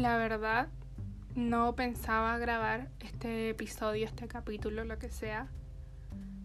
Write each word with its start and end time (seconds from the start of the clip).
La 0.00 0.16
verdad, 0.16 0.68
no 1.34 1.76
pensaba 1.76 2.38
grabar 2.38 2.88
este 3.00 3.50
episodio, 3.50 4.06
este 4.06 4.28
capítulo, 4.28 4.82
lo 4.84 4.98
que 4.98 5.10
sea, 5.10 5.48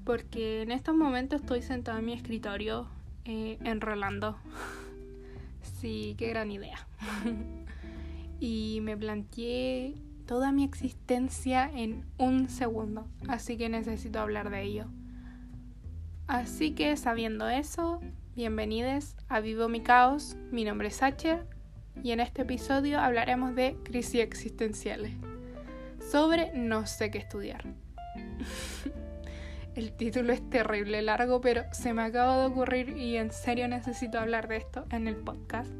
porque 0.03 0.61
en 0.61 0.73
estos 0.73 0.93
momentos 0.93 1.39
estoy 1.39 1.61
sentada 1.61 1.99
en 1.99 2.05
mi 2.05 2.11
escritorio 2.11 2.89
eh, 3.23 3.57
enrolando. 3.63 4.35
sí, 5.79 6.15
qué 6.17 6.27
gran 6.27 6.51
idea. 6.51 6.85
y 8.41 8.79
me 8.81 8.97
planteé 8.97 9.95
toda 10.25 10.51
mi 10.51 10.65
existencia 10.65 11.71
en 11.73 12.03
un 12.17 12.49
segundo, 12.49 13.07
así 13.29 13.55
que 13.55 13.69
necesito 13.69 14.19
hablar 14.19 14.49
de 14.49 14.63
ello. 14.63 14.87
Así 16.27 16.71
que 16.71 16.97
sabiendo 16.97 17.47
eso, 17.47 18.01
bienvenidos 18.35 19.15
a 19.29 19.39
Vivo 19.39 19.69
mi 19.69 19.79
Caos, 19.79 20.35
mi 20.51 20.65
nombre 20.65 20.89
es 20.89 20.97
Sacher 20.97 21.54
y 22.03 22.11
en 22.11 22.19
este 22.19 22.43
episodio 22.43 22.99
hablaremos 22.99 23.55
de 23.55 23.75
crisis 23.83 24.21
existenciales, 24.21 25.13
sobre 25.99 26.51
no 26.53 26.85
sé 26.85 27.11
qué 27.11 27.17
estudiar. 27.17 27.65
El 29.75 29.91
título 29.91 30.31
es 30.31 30.49
terrible 30.49 31.01
largo, 31.01 31.41
pero 31.41 31.63
se 31.73 31.93
me 31.93 32.03
acaba 32.03 32.39
de 32.39 32.45
ocurrir 32.45 32.97
y 32.97 33.17
en 33.17 33.31
serio 33.31 33.67
necesito 33.67 34.19
hablar 34.19 34.47
de 34.47 34.57
esto 34.57 34.85
en 34.89 35.09
el 35.09 35.17
podcast, 35.17 35.71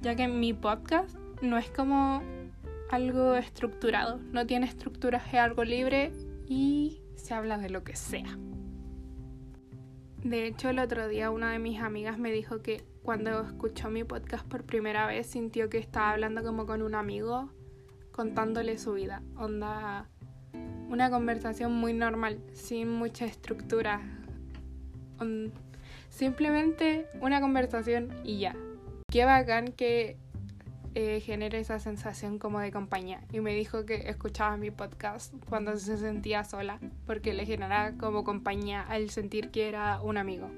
ya 0.00 0.14
que 0.14 0.28
mi 0.28 0.52
podcast 0.52 1.16
no 1.42 1.58
es 1.58 1.68
como 1.70 2.22
algo 2.90 3.34
estructurado, 3.34 4.20
no 4.30 4.46
tiene 4.46 4.66
estructura, 4.66 5.20
es 5.26 5.34
algo 5.34 5.64
libre 5.64 6.12
y 6.46 7.02
se 7.16 7.34
habla 7.34 7.58
de 7.58 7.70
lo 7.70 7.82
que 7.82 7.96
sea. 7.96 8.38
De 10.22 10.46
hecho, 10.46 10.70
el 10.70 10.78
otro 10.78 11.08
día 11.08 11.30
una 11.30 11.50
de 11.50 11.58
mis 11.58 11.80
amigas 11.80 12.18
me 12.18 12.30
dijo 12.30 12.62
que 12.62 12.84
cuando 13.04 13.42
escuchó 13.42 13.90
mi 13.90 14.02
podcast 14.02 14.46
por 14.48 14.64
primera 14.64 15.06
vez 15.06 15.26
sintió 15.26 15.68
que 15.68 15.76
estaba 15.76 16.12
hablando 16.12 16.42
como 16.42 16.64
con 16.64 16.80
un 16.80 16.94
amigo 16.94 17.50
contándole 18.12 18.78
su 18.78 18.94
vida. 18.94 19.22
Onda, 19.36 20.08
una 20.88 21.10
conversación 21.10 21.72
muy 21.72 21.92
normal, 21.92 22.40
sin 22.54 22.88
mucha 22.88 23.26
estructura. 23.26 24.00
simplemente 26.08 27.06
una 27.20 27.42
conversación 27.42 28.08
y 28.24 28.38
ya. 28.38 28.56
Qué 29.12 29.26
bacán 29.26 29.72
que 29.72 30.16
eh, 30.94 31.20
genere 31.20 31.58
esa 31.58 31.78
sensación 31.78 32.38
como 32.38 32.58
de 32.60 32.72
compañía. 32.72 33.20
Y 33.32 33.40
me 33.40 33.52
dijo 33.54 33.84
que 33.84 34.08
escuchaba 34.08 34.56
mi 34.56 34.70
podcast 34.70 35.34
cuando 35.50 35.76
se 35.76 35.98
sentía 35.98 36.42
sola, 36.44 36.80
porque 37.06 37.34
le 37.34 37.44
generaba 37.44 37.98
como 37.98 38.24
compañía 38.24 38.80
al 38.80 39.10
sentir 39.10 39.50
que 39.50 39.68
era 39.68 40.00
un 40.00 40.16
amigo. 40.16 40.50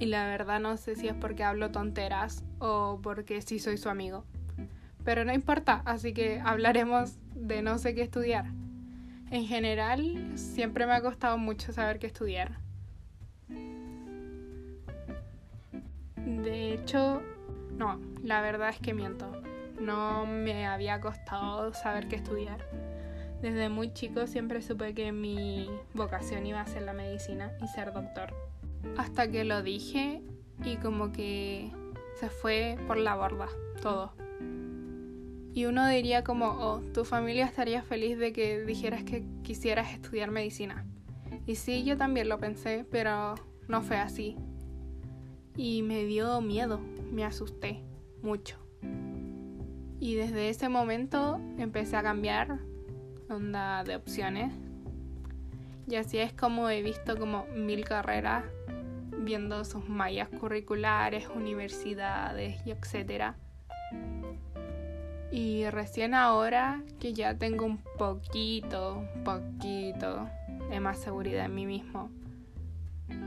Y 0.00 0.06
la 0.06 0.24
verdad 0.24 0.60
no 0.60 0.78
sé 0.78 0.96
si 0.96 1.08
es 1.08 1.14
porque 1.14 1.44
hablo 1.44 1.72
tonteras 1.72 2.42
o 2.58 3.00
porque 3.02 3.42
sí 3.42 3.58
soy 3.58 3.76
su 3.76 3.90
amigo. 3.90 4.24
Pero 5.04 5.26
no 5.26 5.34
importa, 5.34 5.82
así 5.84 6.14
que 6.14 6.40
hablaremos 6.42 7.18
de 7.34 7.60
no 7.60 7.76
sé 7.76 7.94
qué 7.94 8.00
estudiar. 8.00 8.46
En 9.30 9.44
general, 9.44 10.32
siempre 10.36 10.86
me 10.86 10.92
ha 10.94 11.02
costado 11.02 11.36
mucho 11.36 11.74
saber 11.74 11.98
qué 11.98 12.06
estudiar. 12.06 12.56
De 16.16 16.72
hecho, 16.72 17.20
no, 17.76 18.00
la 18.22 18.40
verdad 18.40 18.70
es 18.70 18.78
que 18.78 18.94
miento. 18.94 19.30
No 19.78 20.24
me 20.24 20.66
había 20.66 21.02
costado 21.02 21.74
saber 21.74 22.08
qué 22.08 22.16
estudiar. 22.16 22.64
Desde 23.42 23.68
muy 23.68 23.92
chico 23.92 24.26
siempre 24.26 24.62
supe 24.62 24.94
que 24.94 25.12
mi 25.12 25.68
vocación 25.92 26.46
iba 26.46 26.62
a 26.62 26.66
ser 26.66 26.84
la 26.84 26.94
medicina 26.94 27.52
y 27.62 27.68
ser 27.68 27.92
doctor. 27.92 28.32
Hasta 28.96 29.30
que 29.30 29.44
lo 29.44 29.62
dije 29.62 30.22
y 30.64 30.76
como 30.76 31.12
que 31.12 31.72
se 32.18 32.28
fue 32.28 32.76
por 32.86 32.96
la 32.96 33.16
borda 33.16 33.48
todo. 33.80 34.12
Y 35.52 35.64
uno 35.64 35.88
diría 35.88 36.22
como, 36.22 36.46
oh, 36.46 36.80
tu 36.92 37.04
familia 37.04 37.44
estaría 37.44 37.82
feliz 37.82 38.18
de 38.18 38.32
que 38.32 38.60
dijeras 38.60 39.02
que 39.02 39.24
quisieras 39.42 39.92
estudiar 39.92 40.30
medicina. 40.30 40.86
Y 41.46 41.56
sí, 41.56 41.82
yo 41.84 41.96
también 41.96 42.28
lo 42.28 42.38
pensé, 42.38 42.86
pero 42.90 43.34
no 43.66 43.82
fue 43.82 43.96
así. 43.96 44.36
Y 45.56 45.82
me 45.82 46.04
dio 46.04 46.40
miedo, 46.40 46.80
me 47.10 47.24
asusté 47.24 47.82
mucho. 48.22 48.56
Y 49.98 50.14
desde 50.14 50.48
ese 50.48 50.68
momento 50.68 51.40
empecé 51.58 51.96
a 51.96 52.02
cambiar 52.02 52.60
onda 53.28 53.82
de 53.84 53.96
opciones. 53.96 54.52
Y 55.88 55.96
así 55.96 56.18
es 56.18 56.32
como 56.32 56.70
he 56.70 56.82
visto 56.82 57.16
como 57.18 57.46
mil 57.56 57.84
carreras, 57.84 58.44
viendo 59.24 59.64
sus 59.64 59.88
mallas 59.88 60.28
curriculares, 60.28 61.28
universidades 61.34 62.60
y 62.66 62.70
etcétera. 62.70 63.36
Y 65.30 65.68
recién 65.70 66.14
ahora 66.14 66.82
que 66.98 67.12
ya 67.12 67.36
tengo 67.36 67.64
un 67.64 67.78
poquito, 67.98 69.04
poquito 69.24 70.28
de 70.68 70.80
más 70.80 70.98
seguridad 70.98 71.44
en 71.44 71.54
mí 71.54 71.66
mismo, 71.66 72.10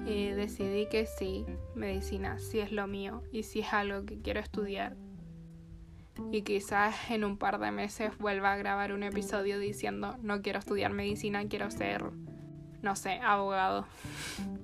eh, 0.05 0.33
decidí 0.35 0.87
que 0.87 1.05
sí, 1.05 1.45
medicina, 1.75 2.39
sí 2.39 2.59
es 2.59 2.71
lo 2.71 2.87
mío 2.87 3.23
y 3.31 3.43
sí 3.43 3.61
es 3.61 3.73
algo 3.73 4.05
que 4.05 4.21
quiero 4.21 4.41
estudiar. 4.41 4.97
Y 6.31 6.41
quizás 6.41 7.09
en 7.09 7.23
un 7.23 7.37
par 7.37 7.59
de 7.59 7.71
meses 7.71 8.17
vuelva 8.17 8.53
a 8.53 8.57
grabar 8.57 8.93
un 8.93 9.03
episodio 9.03 9.57
diciendo 9.57 10.15
no 10.21 10.41
quiero 10.41 10.59
estudiar 10.59 10.91
medicina, 10.91 11.47
quiero 11.47 11.71
ser, 11.71 12.03
no 12.81 12.95
sé, 12.95 13.19
abogado. 13.21 13.85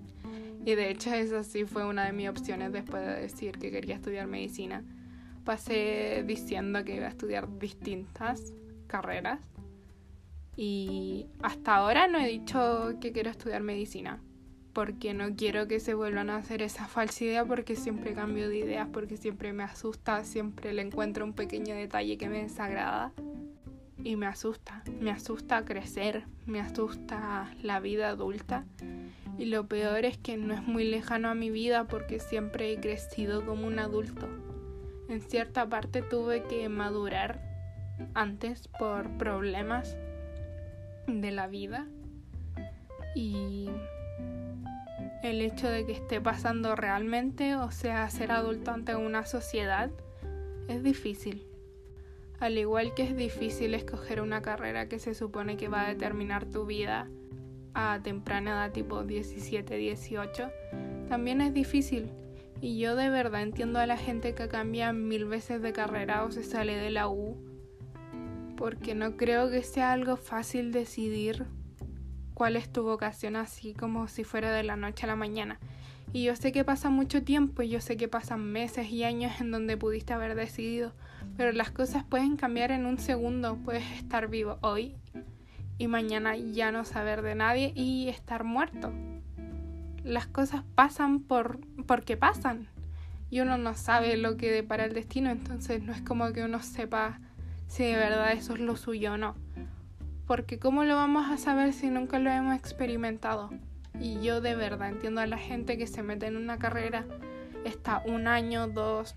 Y 0.69 0.75
de 0.75 0.91
hecho 0.91 1.11
esa 1.11 1.43
sí 1.43 1.65
fue 1.65 1.83
una 1.83 2.05
de 2.05 2.13
mis 2.13 2.29
opciones 2.29 2.71
después 2.71 3.03
de 3.03 3.21
decir 3.21 3.57
que 3.57 3.71
quería 3.71 3.95
estudiar 3.95 4.27
medicina. 4.27 4.83
Pasé 5.43 6.23
diciendo 6.27 6.83
que 6.85 6.97
iba 6.97 7.07
a 7.07 7.09
estudiar 7.09 7.57
distintas 7.57 8.53
carreras 8.85 9.39
y 10.55 11.25
hasta 11.41 11.75
ahora 11.75 12.07
no 12.07 12.19
he 12.19 12.27
dicho 12.27 12.93
que 13.01 13.11
quiero 13.11 13.31
estudiar 13.31 13.63
medicina 13.63 14.21
porque 14.71 15.15
no 15.15 15.35
quiero 15.35 15.67
que 15.67 15.79
se 15.79 15.95
vuelvan 15.95 16.29
a 16.29 16.35
hacer 16.35 16.61
esa 16.61 16.85
falsa 16.85 17.23
idea 17.23 17.45
porque 17.45 17.75
siempre 17.75 18.13
cambio 18.13 18.47
de 18.47 18.57
ideas, 18.57 18.89
porque 18.93 19.17
siempre 19.17 19.53
me 19.53 19.63
asusta, 19.63 20.23
siempre 20.23 20.71
le 20.71 20.83
encuentro 20.83 21.25
un 21.25 21.33
pequeño 21.33 21.73
detalle 21.73 22.19
que 22.19 22.29
me 22.29 22.43
desagrada 22.43 23.11
y 24.03 24.15
me 24.17 24.27
asusta, 24.27 24.83
me 25.01 25.09
asusta 25.09 25.65
crecer, 25.65 26.25
me 26.45 26.61
asusta 26.61 27.55
la 27.63 27.79
vida 27.79 28.09
adulta 28.09 28.65
y 29.39 29.45
lo 29.45 29.67
peor 29.67 30.03
es 30.03 30.17
que 30.17 30.35
no 30.35 30.53
es 30.53 30.61
muy 30.61 30.83
lejano 30.83 31.29
a 31.29 31.33
mi 31.33 31.49
vida 31.49 31.85
porque 31.85 32.19
siempre 32.19 32.73
he 32.73 32.79
crecido 32.81 33.45
como 33.45 33.67
un 33.67 33.79
adulto. 33.79 34.27
En 35.07 35.21
cierta 35.21 35.67
parte 35.67 36.01
tuve 36.01 36.43
que 36.43 36.67
madurar 36.67 37.41
antes 38.13 38.67
por 38.67 39.09
problemas 39.17 39.95
de 41.07 41.31
la 41.31 41.47
vida 41.47 41.87
y 43.15 43.69
el 45.23 45.41
hecho 45.41 45.69
de 45.69 45.85
que 45.85 45.93
esté 45.93 46.19
pasando 46.19 46.75
realmente, 46.75 47.55
o 47.55 47.71
sea, 47.71 48.09
ser 48.09 48.33
adulto 48.33 48.71
ante 48.71 48.97
una 48.97 49.25
sociedad, 49.25 49.89
es 50.67 50.83
difícil. 50.83 51.47
Al 52.41 52.57
igual 52.57 52.93
que 52.93 53.03
es 53.03 53.15
difícil 53.15 53.73
escoger 53.73 54.21
una 54.21 54.41
carrera 54.41 54.89
que 54.89 54.99
se 54.99 55.13
supone 55.13 55.55
que 55.55 55.69
va 55.69 55.85
a 55.85 55.89
determinar 55.89 56.45
tu 56.45 56.65
vida 56.65 57.07
a 57.73 57.99
temprana 58.01 58.51
edad 58.51 58.71
tipo 58.71 59.03
17, 59.03 59.75
18, 59.75 60.51
también 61.07 61.41
es 61.41 61.53
difícil. 61.53 62.11
Y 62.61 62.77
yo 62.77 62.95
de 62.95 63.09
verdad 63.09 63.41
entiendo 63.41 63.79
a 63.79 63.85
la 63.85 63.97
gente 63.97 64.35
que 64.35 64.49
cambia 64.49 64.91
mil 64.91 65.25
veces 65.25 65.61
de 65.61 65.71
carrera 65.71 66.25
o 66.25 66.31
se 66.31 66.43
sale 66.43 66.75
de 66.75 66.89
la 66.89 67.07
U, 67.07 67.37
porque 68.57 68.95
no 68.95 69.15
creo 69.15 69.49
que 69.49 69.63
sea 69.63 69.93
algo 69.93 70.17
fácil 70.17 70.71
decidir 70.71 71.45
cuál 72.33 72.55
es 72.55 72.71
tu 72.71 72.83
vocación 72.83 73.35
así 73.35 73.73
como 73.73 74.07
si 74.07 74.23
fuera 74.23 74.51
de 74.51 74.63
la 74.63 74.75
noche 74.75 75.05
a 75.05 75.07
la 75.07 75.15
mañana. 75.15 75.59
Y 76.11 76.23
yo 76.23 76.35
sé 76.35 76.51
que 76.51 76.63
pasa 76.63 76.89
mucho 76.89 77.23
tiempo 77.23 77.61
y 77.61 77.69
yo 77.69 77.81
sé 77.81 77.95
que 77.95 78.07
pasan 78.07 78.51
meses 78.51 78.89
y 78.89 79.03
años 79.03 79.39
en 79.39 79.51
donde 79.51 79.77
pudiste 79.77 80.13
haber 80.13 80.35
decidido, 80.35 80.93
pero 81.37 81.51
las 81.51 81.71
cosas 81.71 82.03
pueden 82.03 82.35
cambiar 82.35 82.71
en 82.71 82.85
un 82.85 82.97
segundo. 82.97 83.57
Puedes 83.63 83.89
estar 83.91 84.27
vivo 84.27 84.57
hoy 84.61 84.95
y 85.79 85.87
mañana 85.87 86.37
ya 86.37 86.71
no 86.71 86.85
saber 86.85 87.23
de 87.23 87.33
nadie 87.33 87.71
y 87.73 88.09
estar 88.09 88.43
muerto. 88.43 88.93
Las 90.03 90.27
cosas 90.27 90.63
pasan 90.75 91.19
por 91.21 91.59
porque 91.87 92.17
pasan 92.17 92.67
y 93.31 93.39
uno 93.39 93.57
no 93.57 93.73
sabe 93.73 94.17
lo 94.17 94.37
que 94.37 94.51
depara 94.51 94.85
el 94.85 94.93
destino, 94.93 95.31
entonces 95.31 95.81
no 95.81 95.93
es 95.93 96.01
como 96.01 96.31
que 96.33 96.43
uno 96.43 96.61
sepa 96.61 97.19
si 97.67 97.83
de 97.83 97.95
verdad 97.95 98.31
eso 98.33 98.53
es 98.53 98.59
lo 98.59 98.75
suyo 98.75 99.13
o 99.13 99.17
no 99.17 99.35
porque 100.29 100.59
¿cómo 100.59 100.83
lo 100.83 100.95
vamos 100.95 101.27
a 101.31 101.37
saber 101.39 101.73
si 101.73 101.89
nunca 101.89 102.19
lo 102.19 102.29
hemos 102.29 102.55
experimentado? 102.55 103.49
Y 103.99 104.21
yo 104.21 104.41
de 104.41 104.53
verdad 104.53 104.89
entiendo 104.89 105.21
a 105.21 105.25
la 105.25 105.39
gente 105.39 105.75
que 105.75 105.87
se 105.87 106.03
mete 106.03 106.27
en 106.27 106.37
una 106.37 106.59
carrera, 106.59 107.03
está 107.65 108.03
un 108.05 108.27
año, 108.27 108.67
dos, 108.67 109.15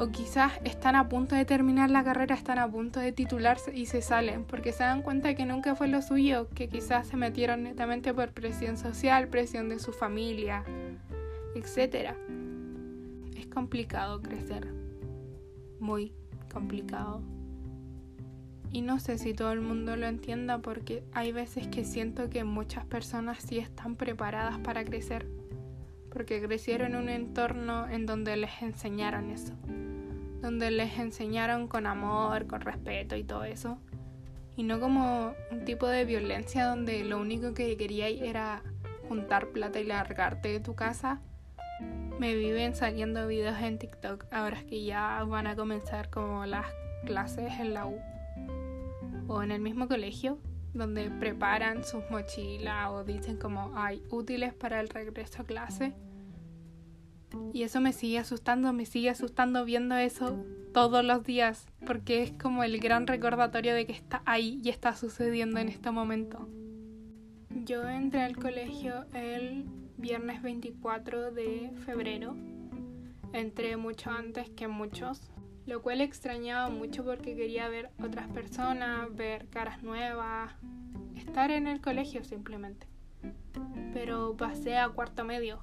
o 0.00 0.10
quizás 0.10 0.52
están 0.64 0.96
a 0.96 1.10
punto 1.10 1.34
de 1.34 1.44
terminar 1.44 1.90
la 1.90 2.02
carrera, 2.02 2.34
están 2.34 2.58
a 2.58 2.66
punto 2.66 3.00
de 3.00 3.12
titularse 3.12 3.76
y 3.76 3.84
se 3.84 4.00
salen, 4.00 4.44
porque 4.44 4.72
se 4.72 4.82
dan 4.82 5.02
cuenta 5.02 5.34
que 5.34 5.44
nunca 5.44 5.74
fue 5.74 5.88
lo 5.88 6.00
suyo, 6.00 6.48
que 6.54 6.68
quizás 6.68 7.06
se 7.06 7.18
metieron 7.18 7.64
netamente 7.64 8.14
por 8.14 8.32
presión 8.32 8.78
social, 8.78 9.28
presión 9.28 9.68
de 9.68 9.78
su 9.78 9.92
familia, 9.92 10.64
etc. 11.54 12.14
Es 13.36 13.46
complicado 13.48 14.22
crecer, 14.22 14.72
muy 15.80 16.14
complicado. 16.50 17.20
Y 18.72 18.80
no 18.80 19.00
sé 19.00 19.18
si 19.18 19.34
todo 19.34 19.52
el 19.52 19.60
mundo 19.60 19.96
lo 19.96 20.06
entienda 20.06 20.60
porque 20.60 21.04
hay 21.12 21.30
veces 21.32 21.66
que 21.66 21.84
siento 21.84 22.30
que 22.30 22.42
muchas 22.42 22.86
personas 22.86 23.42
sí 23.42 23.58
están 23.58 23.96
preparadas 23.96 24.60
para 24.60 24.82
crecer, 24.82 25.26
porque 26.10 26.40
crecieron 26.40 26.94
en 26.94 27.02
un 27.02 27.08
entorno 27.10 27.86
en 27.86 28.06
donde 28.06 28.36
les 28.38 28.62
enseñaron 28.62 29.30
eso, 29.30 29.52
donde 30.40 30.70
les 30.70 30.98
enseñaron 30.98 31.68
con 31.68 31.86
amor, 31.86 32.46
con 32.46 32.60
respeto 32.60 33.16
y 33.16 33.24
todo 33.24 33.44
eso, 33.44 33.78
y 34.56 34.62
no 34.62 34.80
como 34.80 35.34
un 35.50 35.64
tipo 35.64 35.86
de 35.86 36.04
violencia 36.04 36.66
donde 36.66 37.04
lo 37.04 37.18
único 37.18 37.54
que 37.54 37.76
quería 37.76 38.08
era 38.08 38.62
juntar 39.08 39.48
plata 39.48 39.80
y 39.80 39.84
largarte 39.84 40.48
de 40.48 40.60
tu 40.60 40.74
casa. 40.74 41.20
Me 42.18 42.34
viven 42.34 42.74
saliendo 42.74 43.26
videos 43.26 43.58
en 43.60 43.78
TikTok 43.78 44.26
ahora 44.30 44.62
que 44.64 44.84
ya 44.84 45.24
van 45.24 45.46
a 45.46 45.56
comenzar 45.56 46.10
como 46.10 46.44
las 46.44 46.66
clases 47.06 47.58
en 47.58 47.72
la 47.72 47.86
U 47.86 47.98
o 49.28 49.42
en 49.42 49.52
el 49.52 49.60
mismo 49.60 49.88
colegio 49.88 50.38
donde 50.74 51.10
preparan 51.10 51.82
sus 51.84 52.02
mochilas 52.10 52.90
o 52.90 53.04
dicen 53.04 53.36
como 53.36 53.76
hay 53.76 54.02
útiles 54.10 54.54
para 54.54 54.80
el 54.80 54.88
regreso 54.88 55.42
a 55.42 55.44
clase. 55.44 55.94
Y 57.52 57.62
eso 57.62 57.80
me 57.80 57.92
sigue 57.92 58.18
asustando, 58.18 58.72
me 58.72 58.86
sigue 58.86 59.10
asustando 59.10 59.64
viendo 59.64 59.96
eso 59.96 60.44
todos 60.72 61.04
los 61.04 61.24
días, 61.24 61.66
porque 61.86 62.22
es 62.22 62.32
como 62.32 62.62
el 62.64 62.78
gran 62.78 63.06
recordatorio 63.06 63.74
de 63.74 63.86
que 63.86 63.92
está 63.92 64.22
ahí 64.24 64.60
y 64.62 64.68
está 64.68 64.94
sucediendo 64.94 65.58
en 65.58 65.68
este 65.68 65.90
momento. 65.90 66.48
Yo 67.64 67.88
entré 67.88 68.22
al 68.22 68.36
colegio 68.36 69.04
el 69.12 69.64
viernes 69.96 70.42
24 70.42 71.32
de 71.32 71.72
febrero. 71.84 72.36
Entré 73.32 73.76
mucho 73.76 74.10
antes 74.10 74.48
que 74.50 74.68
muchos, 74.68 75.30
lo 75.66 75.82
cual 75.82 76.00
extrañaba 76.00 76.68
mucho 76.68 77.04
porque 77.04 77.36
quería 77.36 77.68
ver 77.68 77.90
otras 78.02 78.28
personas, 78.28 79.14
ver 79.14 79.46
caras 79.48 79.82
nuevas, 79.82 80.52
estar 81.16 81.50
en 81.50 81.66
el 81.66 81.80
colegio 81.80 82.24
simplemente. 82.24 82.86
Pero 83.92 84.36
pasé 84.36 84.78
a 84.78 84.88
cuarto 84.88 85.24
medio 85.24 85.60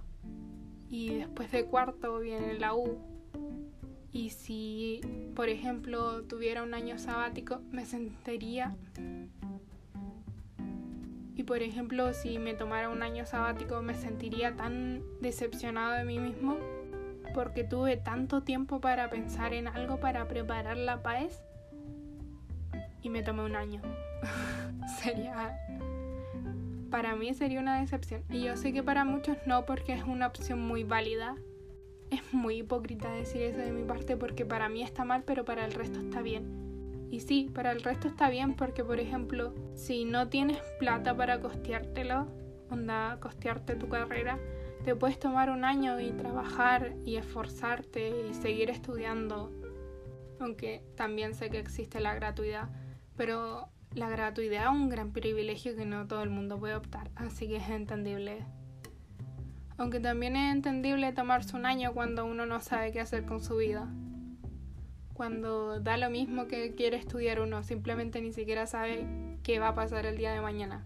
y 0.89 1.15
después 1.15 1.51
de 1.51 1.65
cuarto 1.65 2.19
viene 2.19 2.57
la 2.59 2.73
U. 2.73 2.97
Y 4.11 4.31
si, 4.31 5.01
por 5.35 5.49
ejemplo, 5.49 6.23
tuviera 6.23 6.63
un 6.63 6.73
año 6.73 6.97
sabático, 6.97 7.61
me 7.71 7.85
sentiría... 7.85 8.75
Y 11.35 11.43
por 11.43 11.61
ejemplo, 11.61 12.13
si 12.15 12.39
me 12.39 12.55
tomara 12.55 12.89
un 12.89 13.03
año 13.03 13.27
sabático, 13.27 13.83
me 13.83 13.93
sentiría 13.93 14.55
tan 14.55 15.03
decepcionado 15.21 15.93
de 15.93 16.03
mí 16.03 16.17
mismo 16.17 16.57
porque 17.35 17.63
tuve 17.63 17.97
tanto 17.97 18.41
tiempo 18.41 18.81
para 18.81 19.11
pensar 19.11 19.53
en 19.53 19.67
algo 19.67 19.99
para 19.99 20.27
preparar 20.27 20.77
la 20.77 21.03
paz 21.03 21.43
y 23.03 23.09
me 23.09 23.21
tomé 23.21 23.43
un 23.43 23.55
año. 23.55 23.81
sería 25.03 25.59
para 26.87 27.15
mí 27.15 27.33
sería 27.33 27.59
una 27.59 27.79
decepción 27.79 28.23
y 28.29 28.41
yo 28.41 28.57
sé 28.57 28.73
que 28.73 28.83
para 28.83 29.05
muchos 29.05 29.37
no 29.45 29.65
porque 29.65 29.93
es 29.93 30.03
una 30.03 30.27
opción 30.27 30.59
muy 30.59 30.83
válida. 30.83 31.35
Es 32.09 32.21
muy 32.33 32.59
hipócrita 32.59 33.11
decir 33.11 33.41
eso 33.41 33.59
de 33.59 33.71
mi 33.71 33.83
parte 33.83 34.15
porque 34.15 34.45
para 34.45 34.69
mí 34.69 34.81
está 34.81 35.03
mal, 35.03 35.23
pero 35.25 35.43
para 35.43 35.65
el 35.65 35.73
resto 35.73 35.99
está 35.99 36.21
bien. 36.21 36.67
Y 37.11 37.21
sí, 37.21 37.49
para 37.53 37.71
el 37.71 37.83
resto 37.83 38.07
está 38.07 38.29
bien 38.29 38.55
porque, 38.55 38.83
por 38.83 38.99
ejemplo, 38.99 39.53
si 39.75 40.05
no 40.05 40.27
tienes 40.27 40.57
plata 40.79 41.15
para 41.15 41.39
costeártelo, 41.39 42.27
onda, 42.69 43.17
costearte 43.21 43.75
tu 43.75 43.87
carrera, 43.87 44.39
te 44.83 44.95
puedes 44.95 45.19
tomar 45.19 45.49
un 45.49 45.63
año 45.63 45.99
y 45.99 46.11
trabajar 46.11 46.95
y 47.05 47.17
esforzarte 47.17 48.29
y 48.29 48.33
seguir 48.33 48.69
estudiando, 48.69 49.51
aunque 50.39 50.81
también 50.95 51.33
sé 51.33 51.49
que 51.49 51.59
existe 51.59 51.99
la 51.99 52.13
gratuidad, 52.13 52.69
pero 53.15 53.69
la 53.97 54.09
gratuidad 54.09 54.65
es 54.65 54.69
un 54.69 54.89
gran 54.89 55.11
privilegio 55.11 55.75
que 55.75 55.85
no 55.85 56.07
todo 56.07 56.21
el 56.21 56.29
mundo 56.29 56.59
puede 56.59 56.75
optar, 56.75 57.09
así 57.15 57.47
que 57.47 57.57
es 57.57 57.69
entendible. 57.69 58.45
Aunque 59.77 59.99
también 59.99 60.35
es 60.35 60.53
entendible 60.53 61.11
tomarse 61.13 61.55
un 61.55 61.65
año 61.65 61.93
cuando 61.93 62.25
uno 62.25 62.45
no 62.45 62.59
sabe 62.59 62.91
qué 62.91 62.99
hacer 62.99 63.25
con 63.25 63.41
su 63.41 63.57
vida. 63.57 63.87
Cuando 65.13 65.79
da 65.79 65.97
lo 65.97 66.11
mismo 66.11 66.47
que 66.47 66.75
quiere 66.75 66.97
estudiar 66.97 67.41
uno, 67.41 67.63
simplemente 67.63 68.21
ni 68.21 68.33
siquiera 68.33 68.67
sabe 68.67 69.07
qué 69.41 69.57
va 69.57 69.69
a 69.69 69.75
pasar 69.75 70.05
el 70.05 70.17
día 70.17 70.31
de 70.31 70.41
mañana. 70.41 70.85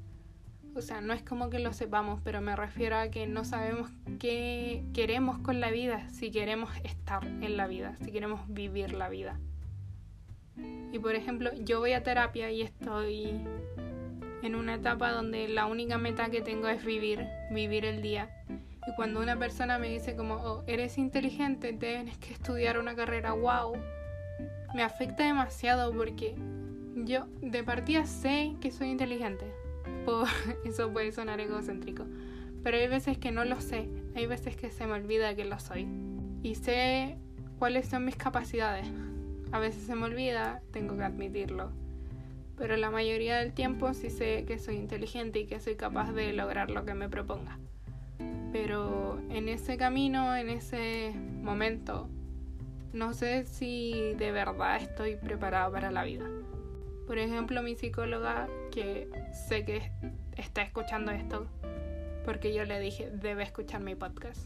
O 0.73 0.81
sea, 0.81 1.01
no 1.01 1.11
es 1.11 1.21
como 1.21 1.49
que 1.49 1.59
lo 1.59 1.73
sepamos, 1.73 2.21
pero 2.23 2.39
me 2.39 2.55
refiero 2.55 2.95
a 2.95 3.09
que 3.09 3.27
no 3.27 3.43
sabemos 3.43 3.89
qué 4.19 4.85
queremos 4.93 5.37
con 5.39 5.59
la 5.59 5.69
vida, 5.69 6.09
si 6.09 6.31
queremos 6.31 6.69
estar 6.85 7.25
en 7.25 7.57
la 7.57 7.67
vida, 7.67 7.97
si 7.97 8.13
queremos 8.13 8.41
vivir 8.47 8.93
la 8.93 9.09
vida. 9.09 9.37
Y 10.91 10.99
por 10.99 11.15
ejemplo, 11.15 11.51
yo 11.63 11.79
voy 11.79 11.93
a 11.93 12.03
terapia 12.03 12.51
y 12.51 12.61
estoy 12.61 13.41
en 14.41 14.55
una 14.55 14.75
etapa 14.75 15.11
donde 15.11 15.47
la 15.47 15.65
única 15.65 15.97
meta 15.97 16.29
que 16.29 16.41
tengo 16.41 16.67
es 16.67 16.83
vivir, 16.83 17.27
vivir 17.51 17.85
el 17.85 18.01
día. 18.01 18.29
Y 18.87 18.95
cuando 18.95 19.19
una 19.19 19.37
persona 19.37 19.77
me 19.77 19.89
dice 19.89 20.15
como, 20.15 20.35
oh, 20.35 20.63
eres 20.67 20.97
inteligente, 20.97 21.73
tienes 21.73 22.17
que 22.17 22.33
estudiar 22.33 22.79
una 22.79 22.95
carrera, 22.95 23.33
wow, 23.33 23.73
me 24.73 24.83
afecta 24.83 25.23
demasiado 25.23 25.93
porque 25.93 26.35
yo 26.95 27.27
de 27.41 27.63
partida 27.63 28.05
sé 28.05 28.55
que 28.59 28.71
soy 28.71 28.89
inteligente, 28.89 29.45
eso 30.65 30.91
puede 30.91 31.11
sonar 31.11 31.39
egocéntrico. 31.39 32.05
Pero 32.63 32.77
hay 32.77 32.87
veces 32.87 33.17
que 33.17 33.31
no 33.31 33.43
lo 33.45 33.59
sé, 33.59 33.89
hay 34.15 34.27
veces 34.27 34.55
que 34.55 34.71
se 34.71 34.85
me 34.85 34.93
olvida 34.93 35.35
que 35.35 35.45
lo 35.45 35.59
soy. 35.59 35.87
Y 36.43 36.55
sé 36.55 37.17
cuáles 37.59 37.87
son 37.87 38.05
mis 38.05 38.15
capacidades. 38.15 38.87
A 39.51 39.59
veces 39.59 39.83
se 39.83 39.95
me 39.95 40.05
olvida, 40.05 40.61
tengo 40.71 40.95
que 40.95 41.03
admitirlo. 41.03 41.71
Pero 42.57 42.77
la 42.77 42.91
mayoría 42.91 43.37
del 43.37 43.53
tiempo 43.53 43.93
sí 43.93 44.09
sé 44.09 44.45
que 44.45 44.59
soy 44.59 44.75
inteligente 44.75 45.39
y 45.39 45.47
que 45.47 45.59
soy 45.59 45.75
capaz 45.75 46.13
de 46.13 46.31
lograr 46.31 46.69
lo 46.69 46.85
que 46.85 46.93
me 46.93 47.09
proponga. 47.09 47.57
Pero 48.53 49.19
en 49.29 49.49
ese 49.49 49.77
camino, 49.77 50.35
en 50.35 50.49
ese 50.49 51.13
momento, 51.41 52.07
no 52.93 53.13
sé 53.13 53.45
si 53.45 54.13
de 54.17 54.31
verdad 54.31 54.77
estoy 54.77 55.15
preparada 55.15 55.69
para 55.71 55.91
la 55.91 56.03
vida. 56.03 56.25
Por 57.07 57.17
ejemplo, 57.17 57.61
mi 57.61 57.75
psicóloga, 57.75 58.47
que 58.71 59.09
sé 59.49 59.65
que 59.65 59.91
está 60.37 60.61
escuchando 60.61 61.11
esto, 61.11 61.47
porque 62.25 62.53
yo 62.53 62.63
le 62.63 62.79
dije, 62.79 63.09
debe 63.09 63.43
escuchar 63.43 63.81
mi 63.81 63.95
podcast. 63.95 64.45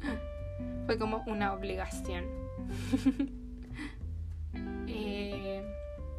Fue 0.86 0.98
como 0.98 1.22
una 1.26 1.54
obligación. 1.54 2.26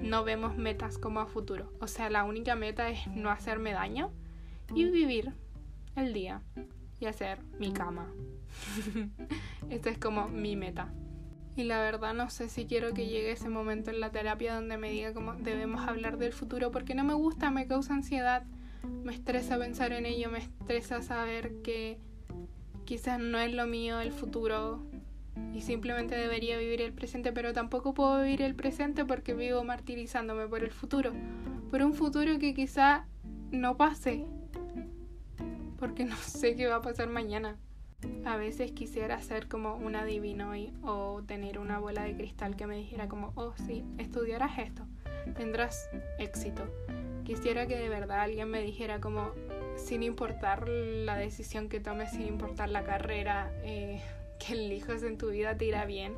No 0.01 0.23
vemos 0.23 0.57
metas 0.57 0.97
como 0.97 1.19
a 1.19 1.25
futuro. 1.25 1.73
O 1.79 1.87
sea, 1.87 2.09
la 2.09 2.23
única 2.23 2.55
meta 2.55 2.89
es 2.89 3.07
no 3.07 3.29
hacerme 3.29 3.73
daño 3.73 4.11
y 4.73 4.85
vivir 4.85 5.33
el 5.95 6.13
día 6.13 6.41
y 6.99 7.05
hacer 7.05 7.39
mi 7.59 7.71
cama. 7.71 8.07
Esta 9.69 9.89
es 9.89 9.97
como 9.97 10.27
mi 10.27 10.55
meta. 10.55 10.93
Y 11.55 11.63
la 11.63 11.81
verdad 11.81 12.13
no 12.13 12.29
sé 12.29 12.47
si 12.47 12.65
quiero 12.65 12.93
que 12.93 13.07
llegue 13.07 13.31
ese 13.31 13.49
momento 13.49 13.89
en 13.89 13.99
la 13.99 14.11
terapia 14.11 14.55
donde 14.55 14.77
me 14.77 14.91
diga 14.91 15.13
cómo 15.13 15.33
debemos 15.33 15.87
hablar 15.87 16.17
del 16.17 16.31
futuro 16.31 16.71
porque 16.71 16.95
no 16.95 17.03
me 17.03 17.13
gusta, 17.13 17.51
me 17.51 17.67
causa 17.67 17.93
ansiedad, 17.93 18.43
me 19.03 19.13
estresa 19.13 19.57
pensar 19.57 19.91
en 19.91 20.05
ello, 20.05 20.29
me 20.29 20.39
estresa 20.39 21.01
saber 21.01 21.61
que 21.61 21.99
quizás 22.85 23.19
no 23.19 23.37
es 23.39 23.53
lo 23.53 23.67
mío 23.67 23.99
el 23.99 24.13
futuro 24.13 24.88
y 25.53 25.61
simplemente 25.61 26.15
debería 26.15 26.57
vivir 26.57 26.81
el 26.81 26.93
presente, 26.93 27.31
pero 27.31 27.53
tampoco 27.53 27.93
puedo 27.93 28.21
vivir 28.21 28.41
el 28.41 28.55
presente 28.55 29.05
porque 29.05 29.33
vivo 29.33 29.63
martirizándome 29.63 30.47
por 30.47 30.63
el 30.63 30.71
futuro, 30.71 31.11
por 31.69 31.81
un 31.81 31.93
futuro 31.93 32.39
que 32.39 32.53
quizá 32.53 33.05
no 33.51 33.75
pase, 33.77 34.25
porque 35.77 36.05
no 36.05 36.15
sé 36.15 36.55
qué 36.55 36.67
va 36.67 36.77
a 36.77 36.81
pasar 36.81 37.09
mañana. 37.09 37.57
A 38.25 38.37
veces 38.37 38.71
quisiera 38.71 39.21
ser 39.21 39.49
como 39.49 39.75
un 39.75 39.95
adivino 39.95 40.51
o 40.83 41.21
tener 41.23 41.59
una 41.59 41.79
bola 41.79 42.03
de 42.03 42.15
cristal 42.15 42.55
que 42.55 42.65
me 42.65 42.77
dijera 42.77 43.09
como, 43.09 43.33
oh 43.35 43.53
sí, 43.67 43.83
estudiarás 43.97 44.57
esto, 44.59 44.85
tendrás 45.35 45.89
éxito. 46.17 46.63
Quisiera 47.25 47.67
que 47.67 47.77
de 47.77 47.89
verdad 47.89 48.21
alguien 48.21 48.49
me 48.49 48.61
dijera 48.61 49.01
como, 49.01 49.31
sin 49.75 50.03
importar 50.03 50.67
la 50.69 51.15
decisión 51.15 51.67
que 51.67 51.79
tomes, 51.81 52.11
sin 52.11 52.21
importar 52.21 52.69
la 52.69 52.83
carrera 52.83 53.51
eh, 53.63 54.01
que 54.39 54.53
elijas 54.53 55.03
en 55.03 55.17
tu 55.17 55.29
vida, 55.29 55.57
te 55.57 55.65
irá 55.65 55.85
bien 55.85 56.15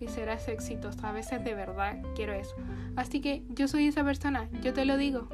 y 0.00 0.08
serás 0.08 0.48
exitoso. 0.48 1.06
A 1.06 1.12
veces 1.12 1.42
de 1.44 1.54
verdad 1.54 2.02
quiero 2.14 2.32
eso. 2.32 2.54
Así 2.96 3.20
que 3.20 3.42
yo 3.48 3.68
soy 3.68 3.86
esa 3.86 4.04
persona, 4.04 4.48
yo 4.62 4.72
te 4.72 4.84
lo 4.84 4.96
digo. 4.96 5.28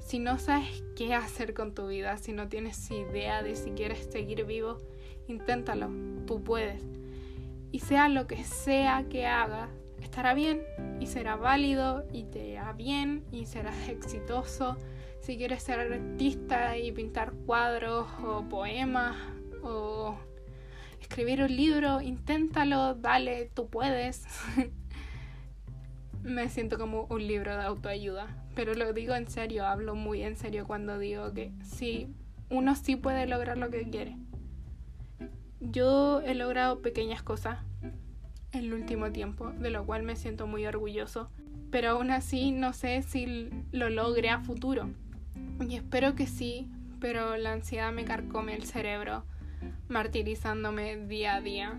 Si 0.00 0.18
no 0.18 0.38
sabes 0.38 0.82
qué 0.96 1.14
hacer 1.14 1.54
con 1.54 1.74
tu 1.74 1.88
vida, 1.88 2.16
si 2.16 2.32
no 2.32 2.48
tienes 2.48 2.90
idea 2.90 3.42
de 3.42 3.56
si 3.56 3.70
quieres 3.72 4.08
seguir 4.10 4.44
vivo, 4.44 4.78
inténtalo, 5.28 5.90
tú 6.26 6.42
puedes. 6.42 6.82
Y 7.70 7.80
sea 7.80 8.08
lo 8.08 8.26
que 8.26 8.42
sea 8.44 9.04
que 9.10 9.26
hagas, 9.26 9.68
estará 10.00 10.34
bien 10.34 10.62
y 11.00 11.06
será 11.06 11.36
válido 11.36 12.04
y 12.12 12.24
te 12.24 12.46
irá 12.46 12.72
bien 12.72 13.24
y 13.30 13.46
serás 13.46 13.88
exitoso. 13.88 14.76
Si 15.20 15.36
quieres 15.36 15.62
ser 15.62 15.80
artista 15.80 16.78
y 16.78 16.92
pintar 16.92 17.32
cuadros 17.32 18.06
o 18.24 18.48
poemas 18.48 19.16
o 19.62 20.16
escribir 21.00 21.42
un 21.42 21.54
libro, 21.54 22.00
inténtalo, 22.00 22.94
dale, 22.94 23.50
tú 23.54 23.68
puedes. 23.68 24.24
me 26.22 26.48
siento 26.48 26.78
como 26.78 27.06
un 27.10 27.26
libro 27.26 27.56
de 27.56 27.62
autoayuda. 27.62 28.26
Pero 28.54 28.74
lo 28.74 28.92
digo 28.92 29.14
en 29.14 29.28
serio, 29.28 29.66
hablo 29.66 29.94
muy 29.94 30.22
en 30.22 30.36
serio 30.36 30.66
cuando 30.66 30.98
digo 30.98 31.32
que 31.32 31.52
sí, 31.62 32.08
uno 32.50 32.74
sí 32.74 32.96
puede 32.96 33.26
lograr 33.26 33.58
lo 33.58 33.70
que 33.70 33.88
quiere. 33.88 34.16
Yo 35.60 36.20
he 36.20 36.34
logrado 36.34 36.82
pequeñas 36.82 37.22
cosas 37.22 37.58
en 38.52 38.64
el 38.64 38.72
último 38.72 39.10
tiempo, 39.12 39.50
de 39.50 39.70
lo 39.70 39.84
cual 39.84 40.02
me 40.02 40.16
siento 40.16 40.46
muy 40.46 40.66
orgulloso, 40.66 41.30
pero 41.70 41.90
aún 41.90 42.10
así 42.10 42.50
no 42.50 42.72
sé 42.72 43.02
si 43.02 43.50
lo 43.72 43.90
logre 43.90 44.30
a 44.30 44.40
futuro. 44.40 44.90
Y 45.60 45.76
espero 45.76 46.14
que 46.14 46.26
sí, 46.26 46.70
pero 47.00 47.36
la 47.36 47.52
ansiedad 47.52 47.92
me 47.92 48.04
carcome 48.04 48.54
el 48.54 48.64
cerebro, 48.64 49.24
martirizándome 49.88 50.96
día 51.06 51.36
a 51.36 51.40
día. 51.40 51.78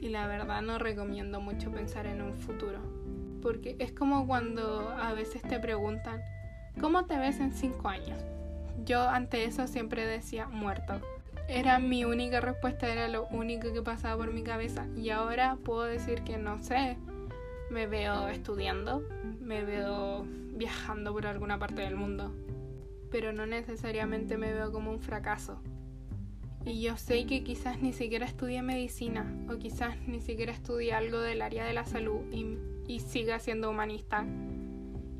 Y 0.00 0.08
la 0.08 0.26
verdad 0.26 0.62
no 0.62 0.78
recomiendo 0.78 1.40
mucho 1.40 1.70
pensar 1.70 2.06
en 2.06 2.22
un 2.22 2.34
futuro, 2.34 2.78
porque 3.42 3.76
es 3.78 3.92
como 3.92 4.26
cuando 4.26 4.88
a 4.90 5.12
veces 5.12 5.42
te 5.42 5.58
preguntan, 5.58 6.22
¿cómo 6.80 7.04
te 7.04 7.18
ves 7.18 7.38
en 7.38 7.52
cinco 7.52 7.88
años? 7.88 8.22
Yo 8.86 9.08
ante 9.08 9.44
eso 9.44 9.66
siempre 9.66 10.06
decía 10.06 10.46
muerto 10.48 11.00
era 11.50 11.80
mi 11.80 12.04
única 12.04 12.40
respuesta, 12.40 12.88
era 12.88 13.08
lo 13.08 13.26
único 13.26 13.72
que 13.72 13.82
pasaba 13.82 14.24
por 14.24 14.32
mi 14.32 14.42
cabeza. 14.44 14.86
Y 14.96 15.10
ahora 15.10 15.56
puedo 15.64 15.82
decir 15.82 16.22
que 16.22 16.38
no 16.38 16.62
sé, 16.62 16.96
me 17.70 17.88
veo 17.88 18.28
estudiando, 18.28 19.02
me 19.40 19.64
veo 19.64 20.24
viajando 20.54 21.12
por 21.12 21.26
alguna 21.26 21.58
parte 21.58 21.82
del 21.82 21.96
mundo, 21.96 22.32
pero 23.10 23.32
no 23.32 23.46
necesariamente 23.46 24.36
me 24.38 24.52
veo 24.52 24.70
como 24.70 24.92
un 24.92 25.00
fracaso. 25.00 25.60
Y 26.64 26.82
yo 26.82 26.96
sé 26.96 27.24
que 27.24 27.42
quizás 27.42 27.80
ni 27.80 27.92
siquiera 27.92 28.26
estudie 28.26 28.60
medicina 28.62 29.34
o 29.48 29.56
quizás 29.56 29.96
ni 30.06 30.20
siquiera 30.20 30.52
estudie 30.52 30.92
algo 30.92 31.18
del 31.20 31.40
área 31.40 31.64
de 31.64 31.72
la 31.72 31.84
salud 31.84 32.20
y, 32.32 32.58
siga 33.00 33.38
siendo 33.38 33.70
humanista. 33.70 34.26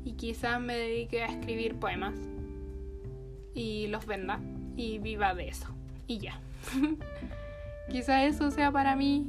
Y 0.03 0.13
quizás 0.13 0.59
me 0.59 0.75
dedique 0.75 1.23
a 1.23 1.27
escribir 1.27 1.75
poemas 1.75 2.15
y 3.53 3.87
los 3.87 4.05
venda 4.05 4.39
y 4.75 4.99
viva 4.99 5.33
de 5.33 5.47
eso 5.47 5.67
y 6.05 6.19
ya. 6.19 6.39
Quizá 7.89 8.25
eso 8.25 8.51
sea 8.51 8.71
para 8.71 8.95
mí 8.95 9.25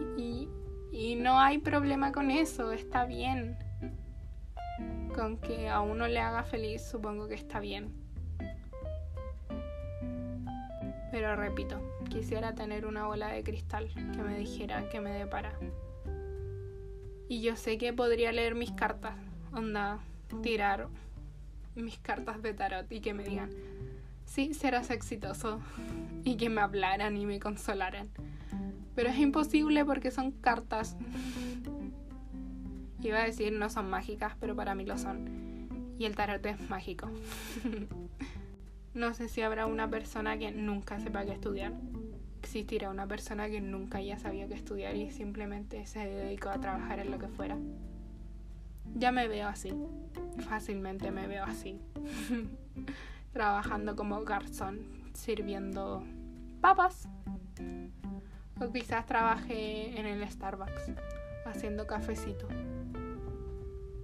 y 0.92 1.16
no 1.16 1.38
hay 1.38 1.58
problema 1.58 2.12
con 2.12 2.30
eso, 2.30 2.72
está 2.72 3.06
bien. 3.06 3.56
Con 5.14 5.38
que 5.38 5.68
a 5.68 5.80
uno 5.80 6.06
le 6.06 6.18
haga 6.18 6.42
feliz, 6.42 6.82
supongo 6.82 7.28
que 7.28 7.34
está 7.34 7.60
bien. 7.60 8.01
Pero 11.12 11.36
repito, 11.36 11.78
quisiera 12.08 12.54
tener 12.54 12.86
una 12.86 13.06
bola 13.06 13.28
de 13.28 13.44
cristal 13.44 13.90
que 13.94 14.22
me 14.22 14.38
dijera 14.38 14.88
que 14.88 14.98
me 14.98 15.10
depara. 15.10 15.52
Y 17.28 17.42
yo 17.42 17.54
sé 17.54 17.76
que 17.76 17.92
podría 17.92 18.32
leer 18.32 18.54
mis 18.54 18.72
cartas, 18.72 19.14
onda, 19.52 20.00
tirar 20.42 20.88
mis 21.74 21.98
cartas 21.98 22.40
de 22.42 22.54
tarot 22.54 22.90
y 22.90 23.00
que 23.00 23.12
me 23.12 23.24
digan, 23.24 23.50
sí, 24.24 24.54
serás 24.54 24.90
exitoso 24.90 25.60
y 26.24 26.38
que 26.38 26.48
me 26.48 26.62
hablaran 26.62 27.14
y 27.18 27.26
me 27.26 27.38
consolaran. 27.38 28.08
Pero 28.94 29.10
es 29.10 29.18
imposible 29.18 29.84
porque 29.84 30.10
son 30.10 30.32
cartas. 30.32 30.96
Iba 33.02 33.18
a 33.18 33.24
decir 33.24 33.52
no 33.52 33.68
son 33.68 33.90
mágicas, 33.90 34.34
pero 34.40 34.56
para 34.56 34.74
mí 34.74 34.86
lo 34.86 34.96
son. 34.96 35.68
Y 35.98 36.06
el 36.06 36.16
tarot 36.16 36.44
es 36.46 36.70
mágico. 36.70 37.10
no 38.94 39.14
sé 39.14 39.28
si 39.28 39.40
habrá 39.42 39.66
una 39.66 39.88
persona 39.88 40.38
que 40.38 40.50
nunca 40.52 41.00
sepa 41.00 41.24
qué 41.24 41.32
estudiar. 41.32 41.72
Existirá 42.42 42.90
una 42.90 43.06
persona 43.06 43.48
que 43.48 43.60
nunca 43.60 43.98
haya 43.98 44.18
sabido 44.18 44.48
qué 44.48 44.54
estudiar 44.54 44.96
y 44.96 45.10
simplemente 45.10 45.86
se 45.86 46.00
dedicó 46.00 46.50
a 46.50 46.60
trabajar 46.60 46.98
en 46.98 47.10
lo 47.10 47.18
que 47.18 47.28
fuera. 47.28 47.56
Ya 48.94 49.12
me 49.12 49.28
veo 49.28 49.48
así. 49.48 49.72
Fácilmente 50.48 51.10
me 51.10 51.26
veo 51.26 51.44
así. 51.44 51.80
Trabajando 53.32 53.96
como 53.96 54.22
garzón 54.24 54.80
sirviendo 55.14 56.02
papas. 56.60 57.08
O 58.60 58.70
quizás 58.70 59.06
trabaje 59.06 59.98
en 59.98 60.06
el 60.06 60.28
Starbucks 60.28 60.92
haciendo 61.46 61.86
cafecito. 61.86 62.46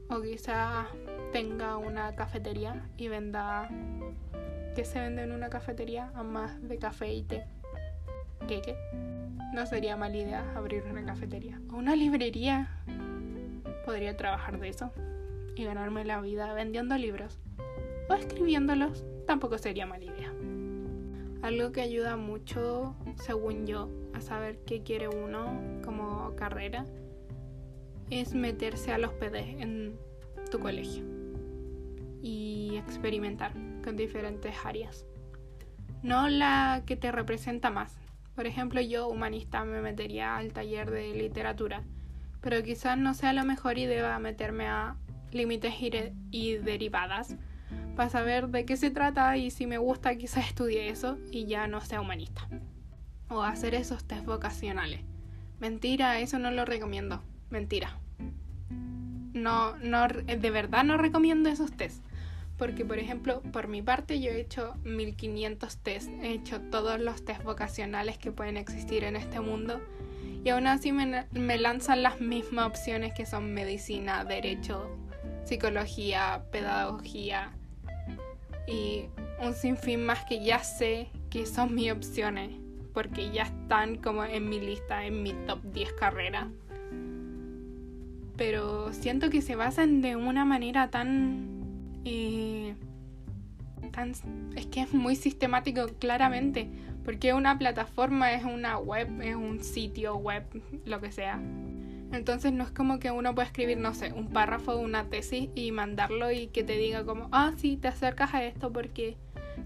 O 0.09 0.23
quizás 0.23 0.87
tenga 1.33 1.77
una 1.77 2.15
cafetería 2.15 2.89
y 2.97 3.09
venda... 3.09 3.69
¿Qué 4.79 4.85
se 4.85 5.01
vende 5.01 5.25
en 5.25 5.33
una 5.33 5.51
cafetería? 5.51 6.13
A 6.15 6.23
más 6.23 6.63
de 6.69 6.79
café 6.79 7.13
y 7.13 7.25
té. 7.25 7.45
¿Qué 8.47 8.63
qué? 8.63 8.77
No 9.53 9.67
sería 9.67 9.97
mala 9.97 10.17
idea 10.17 10.53
abrir 10.55 10.85
una 10.85 11.05
cafetería. 11.05 11.61
O 11.73 11.79
una 11.79 11.97
librería. 11.97 12.71
Podría 13.85 14.17
trabajar 14.17 14.61
de 14.61 14.69
eso. 14.69 14.93
Y 15.57 15.65
ganarme 15.65 16.05
la 16.05 16.21
vida 16.21 16.55
vendiendo 16.55 16.97
libros. 16.97 17.41
O 18.09 18.15
escribiéndolos. 18.15 19.05
Tampoco 19.27 19.59
sería 19.59 19.85
mala 19.85 20.05
idea. 20.05 20.33
Algo 21.43 21.73
que 21.73 21.81
ayuda 21.81 22.15
mucho, 22.15 22.95
según 23.17 23.67
yo, 23.67 23.91
a 24.15 24.21
saber 24.21 24.61
qué 24.65 24.85
quiere 24.85 25.09
uno 25.09 25.61
como 25.85 26.37
carrera 26.37 26.85
es 28.11 28.33
meterse 28.33 28.93
a 28.93 28.99
los 28.99 29.13
PD 29.15 29.61
en 29.61 29.99
tu 30.53 30.61
colegio 30.61 31.18
y 32.23 32.77
experimentar 32.77 33.53
con 33.83 33.97
diferentes 33.97 34.55
áreas. 34.65 35.07
No 36.03 36.29
la 36.29 36.83
que 36.87 36.97
te 36.97 37.11
representa 37.11 37.71
más. 37.71 37.97
Por 38.35 38.47
ejemplo, 38.47 38.81
yo, 38.81 39.09
humanista, 39.09 39.65
me 39.65 39.81
metería 39.81 40.37
al 40.37 40.53
taller 40.53 40.91
de 40.91 41.13
literatura, 41.15 41.83
pero 42.41 42.63
quizás 42.63 42.97
no 42.97 43.15
sea 43.15 43.33
lo 43.33 43.45
mejor 43.45 43.79
y 43.79 43.87
deba 43.87 44.19
meterme 44.19 44.69
a 44.69 44.97
límites 45.33 45.75
y 46.31 46.55
derivadas 46.55 47.37
para 47.97 48.11
saber 48.11 48.49
de 48.49 48.65
qué 48.65 48.77
se 48.77 48.91
trata 48.91 49.37
y 49.37 49.51
si 49.51 49.67
me 49.67 49.79
gusta 49.79 50.17
quizás 50.17 50.47
estudie 50.47 50.89
eso 50.89 51.19
y 51.33 51.47
ya 51.47 51.67
no 51.67 51.81
sea 51.81 52.01
humanista. 52.01 52.49
O 53.29 53.43
hacer 53.43 53.75
esos 53.75 54.05
test 54.05 54.25
vocacionales. 54.25 55.01
Mentira, 55.59 56.21
eso 56.21 56.39
no 56.39 56.53
lo 56.53 56.65
recomiendo. 56.65 57.21
Mentira. 57.51 57.99
No, 59.33 59.77
no, 59.79 60.07
de 60.07 60.51
verdad 60.51 60.85
no 60.85 60.97
recomiendo 60.97 61.49
esos 61.49 61.73
test. 61.73 62.05
Porque, 62.59 62.85
por 62.85 62.99
ejemplo, 62.99 63.41
por 63.53 63.69
mi 63.69 63.83
parte 63.83 64.21
yo 64.21 64.31
he 64.31 64.41
hecho 64.41 64.75
1500 64.85 65.77
test, 65.79 66.09
he 66.23 66.33
hecho 66.33 66.61
todos 66.61 67.01
los 67.01 67.25
test 67.25 67.43
vocacionales 67.45 68.19
que 68.19 68.33
pueden 68.33 68.57
existir 68.57 69.05
en 69.05 69.17
este 69.17 69.41
mundo 69.41 69.81
y 70.45 70.51
aún 70.51 70.67
así 70.67 70.93
me, 70.93 71.27
me 71.33 71.59
lanzan 71.59 72.03
las 72.03 72.21
mismas 72.21 72.67
opciones 72.67 73.13
que 73.13 73.27
son 73.27 73.55
medicina, 73.55 74.25
derecho, 74.25 74.91
psicología, 75.45 76.45
pedagogía, 76.51 77.53
y 78.69 79.07
un 79.43 79.55
sinfín 79.55 80.05
más 80.05 80.25
que 80.27 80.45
ya 80.45 80.59
sé 80.61 81.09
que 81.31 81.47
son 81.47 81.75
mis 81.75 81.91
opciones, 81.91 82.51
porque 82.93 83.31
ya 83.31 83.45
están 83.45 83.97
como 83.97 84.25
en 84.25 84.49
mi 84.49 84.61
lista, 84.61 85.05
en 85.05 85.23
mi 85.23 85.33
top 85.47 85.61
10 85.73 85.93
carreras. 85.95 86.49
Pero 88.37 88.93
siento 88.93 89.31
que 89.31 89.43
se 89.43 89.57
basan 89.57 90.01
de 90.03 90.17
una 90.17 90.45
manera 90.45 90.91
tan... 90.91 91.58
Eh, 92.05 92.75
tan 93.93 94.13
es 94.57 94.67
que 94.67 94.83
es 94.83 94.93
muy 94.93 95.17
sistemático 95.17 95.87
claramente, 95.99 96.69
porque 97.05 97.33
una 97.33 97.59
plataforma 97.59 98.33
es 98.33 98.45
una 98.45 98.79
web, 98.79 99.09
es 99.23 99.35
un 99.35 99.63
sitio 99.63 100.17
web, 100.17 100.45
lo 100.85 101.01
que 101.01 101.13
sea. 101.13 101.41
Entonces 102.13 102.53
no 102.53 102.65
es 102.65 102.71
como 102.71 102.99
que 102.99 103.11
uno 103.11 103.35
pueda 103.35 103.47
escribir, 103.47 103.79
no 103.79 103.93
sé, 103.95 104.13
un 104.13 104.29
párrafo 104.29 104.77
de 104.77 104.85
una 104.85 105.05
tesis 105.05 105.51
y 105.55 105.73
mandarlo 105.73 106.31
y 106.31 106.47
que 106.49 106.65
te 106.65 106.77
diga 106.77 107.05
como, 107.05 107.29
ah, 107.33 107.53
sí, 107.57 107.77
te 107.77 107.89
acercas 107.89 108.33
a 108.35 108.45
esto 108.45 108.73
porque 108.73 109.17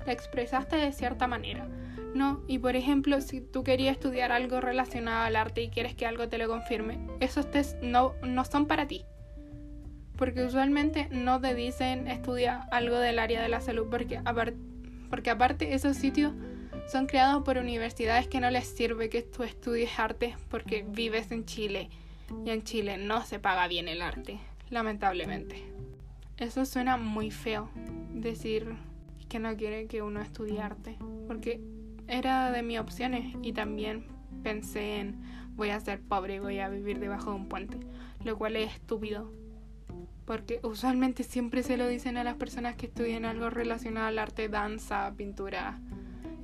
te 0.05 0.13
expresaste 0.13 0.77
de 0.77 0.93
cierta 0.93 1.27
manera. 1.29 1.69
No, 2.15 2.43
y 2.47 2.59
por 2.59 2.77
ejemplo, 2.77 3.21
si 3.21 3.41
tú 3.41 3.65
querías 3.65 3.97
estudiar 3.97 4.33
algo 4.33 4.61
relacionado 4.61 5.25
al 5.25 5.37
arte 5.37 5.63
y 5.63 5.71
quieres 5.71 5.95
que 5.95 6.05
algo 6.05 6.29
te 6.29 6.37
lo 6.37 6.47
confirme, 6.47 6.99
esos 7.21 7.51
test 7.51 7.81
no, 7.83 8.15
no 8.23 8.45
son 8.45 8.67
para 8.67 8.87
ti. 8.87 9.05
Porque 10.23 10.45
usualmente 10.45 11.09
no 11.11 11.41
te 11.41 11.53
dicen 11.53 12.07
estudia 12.07 12.69
algo 12.71 12.97
del 12.97 13.19
área 13.19 13.43
de 13.43 13.49
la 13.49 13.61
salud 13.61 13.89
porque, 13.91 14.21
porque 15.11 15.31
aparte 15.31 15.75
esos 15.75 15.97
sitios 15.97 16.33
son 16.87 17.07
creados 17.07 17.43
por 17.43 17.59
universidades 17.59 18.29
que 18.29 18.39
no 18.39 18.49
les 18.49 18.69
sirve 18.69 19.09
que 19.09 19.23
tú 19.23 19.43
estudies 19.43 19.99
arte 19.99 20.37
porque 20.49 20.85
vives 20.89 21.33
en 21.33 21.45
Chile 21.45 21.91
y 22.47 22.51
en 22.51 22.63
Chile 22.63 22.99
no 22.99 23.25
se 23.25 23.41
paga 23.41 23.67
bien 23.67 23.89
el 23.89 24.01
arte, 24.01 24.39
lamentablemente. 24.71 25.65
Eso 26.37 26.67
suena 26.67 26.97
muy 26.97 27.33
feo, 27.33 27.69
decir 28.15 28.77
que 29.29 29.41
no 29.41 29.57
quiere 29.57 29.89
que 29.89 30.03
uno 30.03 30.21
estudie 30.21 30.61
arte, 30.61 30.99
porque 31.27 31.61
era 32.07 32.53
de 32.53 32.63
mis 32.63 32.79
opciones 32.79 33.35
y 33.43 33.55
también 33.55 34.07
pensé 34.45 35.01
en 35.01 35.21
voy 35.57 35.71
a 35.71 35.81
ser 35.81 36.01
pobre 36.01 36.37
y 36.37 36.39
voy 36.39 36.61
a 36.61 36.69
vivir 36.69 37.01
debajo 37.01 37.31
de 37.31 37.37
un 37.39 37.49
puente, 37.49 37.81
lo 38.23 38.39
cual 38.39 38.55
es 38.55 38.73
estúpido, 38.73 39.42
porque 40.25 40.61
usualmente 40.63 41.25
siempre 41.25 41.63
se 41.63 41.77
lo 41.77 41.87
dicen 41.89 42.17
a 42.17 42.25
las 42.25 42.37
personas 42.37 42.77
que 42.77 42.87
estudian 42.87 43.25
algo 43.25 43.51
relacionado 43.51 44.07
al 44.07 44.19
arte, 44.19 44.49
danza, 44.49 45.13
pintura, 45.17 45.79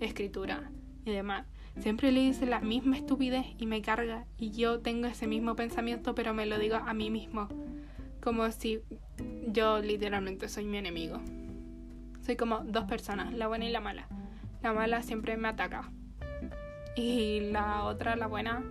escritura 0.01 0.71
y 1.05 1.13
demás 1.13 1.47
siempre 1.81 2.11
le 2.11 2.21
dice 2.21 2.45
la 2.45 2.61
misma 2.61 2.97
estupidez 2.97 3.47
y 3.59 3.67
me 3.67 3.83
carga 3.83 4.27
y 4.37 4.51
yo 4.51 4.81
tengo 4.81 5.07
ese 5.07 5.27
mismo 5.27 5.55
pensamiento 5.55 6.15
pero 6.15 6.35
me 6.35 6.47
lo 6.47 6.59
digo 6.59 6.77
a 6.77 6.93
mí 6.93 7.09
mismo 7.11 7.49
como 8.21 8.51
si 8.51 8.83
yo 9.47 9.81
literalmente 9.81 10.49
soy 10.49 10.65
mi 10.65 10.79
enemigo. 10.79 11.21
Soy 12.21 12.37
como 12.37 12.61
dos 12.61 12.85
personas, 12.85 13.33
la 13.33 13.47
buena 13.47 13.65
y 13.65 13.71
la 13.71 13.81
mala. 13.81 14.07
La 14.63 14.73
mala 14.73 15.03
siempre 15.03 15.37
me 15.37 15.49
ataca. 15.49 15.91
Y 16.97 17.41
la 17.53 17.85
otra, 17.85 18.17
la 18.17 18.27
buena, 18.27 18.63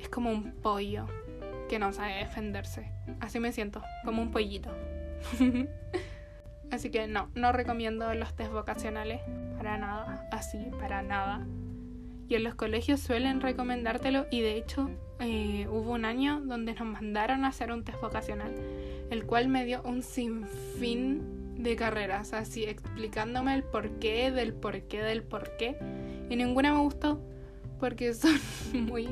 es 0.00 0.08
como 0.08 0.30
un 0.30 0.52
pollo 0.52 1.06
que 1.68 1.78
no 1.78 1.92
sabe 1.92 2.16
defenderse. 2.16 2.90
Así 3.20 3.40
me 3.40 3.52
siento, 3.52 3.82
como 4.04 4.22
un 4.22 4.30
pollito. 4.30 4.70
Así 6.70 6.90
que 6.90 7.06
no, 7.06 7.30
no 7.34 7.52
recomiendo 7.52 8.12
los 8.14 8.34
test 8.34 8.50
vocacionales 8.52 9.20
para 9.56 9.78
nada, 9.78 10.26
así, 10.32 10.58
para 10.80 11.02
nada. 11.02 11.46
Y 12.28 12.34
en 12.34 12.42
los 12.42 12.54
colegios 12.54 13.00
suelen 13.00 13.40
recomendártelo 13.40 14.26
y 14.30 14.40
de 14.40 14.56
hecho 14.56 14.90
eh, 15.20 15.68
hubo 15.70 15.92
un 15.92 16.04
año 16.04 16.40
donde 16.40 16.74
nos 16.74 16.88
mandaron 16.88 17.44
a 17.44 17.48
hacer 17.48 17.70
un 17.70 17.84
test 17.84 18.00
vocacional, 18.00 18.54
el 19.10 19.24
cual 19.24 19.48
me 19.48 19.64
dio 19.64 19.82
un 19.82 20.02
sinfín 20.02 21.62
de 21.62 21.76
carreras, 21.76 22.32
así 22.32 22.64
explicándome 22.64 23.54
el 23.54 23.62
porqué 23.62 24.32
del 24.32 24.54
porqué 24.54 25.02
del 25.02 25.22
porqué. 25.22 25.76
Y 26.28 26.36
ninguna 26.36 26.72
me 26.72 26.80
gustó 26.80 27.20
porque 27.78 28.14
son 28.14 28.40
muy 28.72 29.06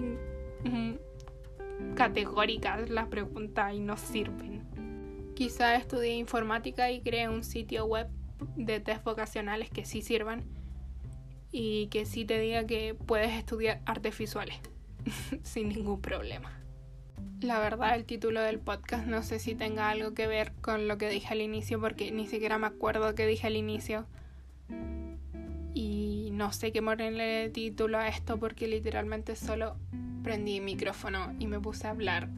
categóricas 1.95 2.89
las 2.89 3.09
preguntas 3.09 3.75
y 3.75 3.81
no 3.81 3.97
sirven. 3.97 4.63
Quizá 5.35 5.77
estudie 5.77 6.15
informática 6.15 6.91
y 6.91 7.01
cree 7.01 7.29
un 7.29 7.45
sitio 7.45 7.87
web 7.87 8.09
de 8.57 8.81
test 8.81 9.05
vocacionales 9.05 9.71
que 9.71 9.85
sí 9.85 10.03
sirvan 10.03 10.45
y 11.51 11.89
que 11.89 12.07
sí 12.07 12.25
te 12.25 12.39
diga 12.39 12.67
que 12.67 12.95
puedes 12.95 13.33
estudiar 13.33 13.81
artes 13.87 14.17
visuales 14.17 14.57
sin 15.43 15.69
ningún 15.69 16.01
problema. 16.01 16.59
La 17.41 17.59
verdad, 17.59 17.97
el 17.97 18.05
título 18.05 18.41
del 18.41 18.61
podcast 18.61 19.07
no 19.07 19.23
sé 19.23 19.41
si 19.41 19.55
tenga 19.55 19.91
algo 19.91 20.15
que 20.15 20.29
ver 20.29 20.53
con 20.61 20.87
lo 20.87 20.97
que 20.97 21.09
dije 21.09 21.35
al 21.35 21.41
inicio 21.41 21.81
porque 21.81 22.13
ni 22.13 22.27
siquiera 22.27 22.57
me 22.57 22.69
acuerdo 22.69 23.15
qué 23.15 23.27
dije 23.27 23.49
al 23.49 23.57
inicio. 23.57 24.07
Y 25.75 26.31
no 26.33 26.53
sé 26.53 26.71
qué 26.71 26.83
ponerle 26.83 27.51
título 27.51 27.99
a 27.99 28.09
esto 28.09 28.39
porque 28.39 28.69
literalmente 28.69 29.35
solo 29.35 29.77
prendí 30.23 30.61
micrófono 30.61 31.35
y 31.39 31.47
me 31.47 31.61
puse 31.61 31.87
a 31.87 31.91
hablar 31.91 32.29